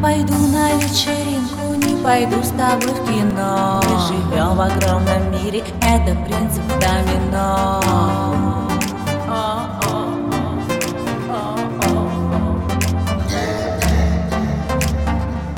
пойду 0.00 0.34
на 0.48 0.72
вечеринку, 0.74 1.74
не 1.74 2.02
пойду 2.02 2.42
с 2.42 2.48
тобой 2.50 2.94
в 2.94 3.06
кино. 3.06 3.80
Мы 3.84 3.98
живем 4.08 4.56
в 4.56 4.60
огромном 4.60 5.30
мире, 5.32 5.62
это 5.82 6.14
принцип 6.24 6.62
домино. 6.80 7.80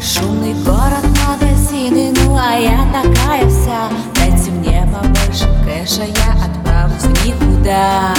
Шумный 0.00 0.54
город, 0.64 1.04
магазины, 1.26 2.12
ну 2.24 2.36
а 2.36 2.56
я 2.56 2.84
такая 2.92 3.48
вся. 3.48 3.88
Дайте 4.16 4.50
мне 4.50 4.86
побольше 4.92 5.48
кэша, 5.64 6.04
я 6.04 6.44
отправлюсь 6.44 7.04
никуда 7.24 8.14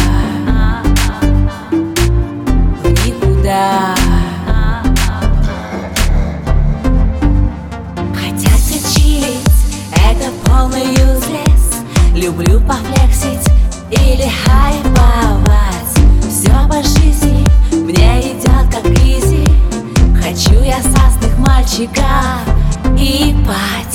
Люблю 12.25 12.59
пофлексить 12.61 13.47
или 13.91 14.27
хайповать. 14.43 15.93
Все 16.27 16.49
по 16.67 16.81
жизни 16.81 17.47
мне 17.71 18.19
идет 18.21 18.73
как 18.73 18.83
изи. 19.03 19.47
Хочу 20.19 20.59
я 20.63 20.81
сасных 20.81 21.37
мальчиков 21.37 22.41
и 22.97 23.35
пати 23.45 23.94